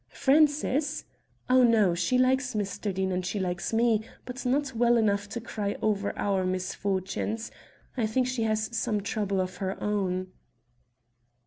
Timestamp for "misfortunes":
6.43-7.51